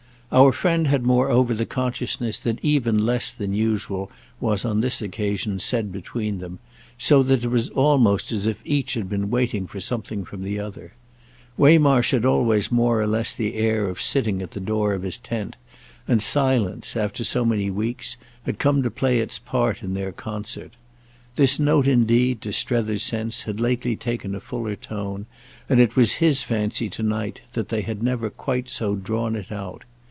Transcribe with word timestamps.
Our 0.33 0.53
friend 0.53 0.87
had 0.87 1.03
moreover 1.03 1.53
the 1.53 1.65
consciousness 1.65 2.39
that 2.39 2.63
even 2.63 3.05
less 3.05 3.33
than 3.33 3.51
usual 3.51 4.09
was 4.39 4.63
on 4.63 4.79
this 4.79 5.01
occasion 5.01 5.59
said 5.59 5.91
between 5.91 6.39
them, 6.39 6.59
so 6.97 7.21
that 7.23 7.43
it 7.43 7.49
was 7.49 7.67
almost 7.71 8.31
as 8.31 8.47
if 8.47 8.61
each 8.63 8.93
had 8.93 9.09
been 9.09 9.29
waiting 9.29 9.67
for 9.67 9.81
something 9.81 10.23
from 10.23 10.41
the 10.43 10.57
other. 10.57 10.93
Waymarsh 11.57 12.11
had 12.11 12.23
always 12.25 12.71
more 12.71 13.01
or 13.01 13.07
less 13.07 13.35
the 13.35 13.55
air 13.55 13.89
of 13.89 14.01
sitting 14.01 14.41
at 14.41 14.51
the 14.51 14.61
door 14.61 14.93
of 14.93 15.01
his 15.03 15.17
tent, 15.17 15.57
and 16.07 16.21
silence, 16.21 16.95
after 16.95 17.25
so 17.25 17.43
many 17.43 17.69
weeks, 17.69 18.15
had 18.45 18.57
come 18.57 18.81
to 18.83 18.89
play 18.89 19.19
its 19.19 19.37
part 19.37 19.83
in 19.83 19.95
their 19.95 20.13
concert. 20.13 20.71
This 21.35 21.59
note 21.59 21.89
indeed, 21.89 22.39
to 22.43 22.53
Strether's 22.53 23.03
sense, 23.03 23.43
had 23.43 23.59
lately 23.59 23.97
taken 23.97 24.33
a 24.33 24.39
fuller 24.39 24.77
tone, 24.77 25.25
and 25.67 25.81
it 25.81 25.97
was 25.97 26.13
his 26.13 26.41
fancy 26.41 26.87
to 26.91 27.03
night 27.03 27.41
that 27.51 27.67
they 27.67 27.81
had 27.81 28.01
never 28.01 28.29
quite 28.29 28.69
so 28.69 28.95
drawn 28.95 29.35
it 29.35 29.51
out. 29.51 29.83